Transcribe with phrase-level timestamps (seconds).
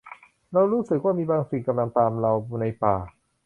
[0.53, 2.95] เรารู้สึกว่ามีบางสิ่งกำลังตามเราในป่า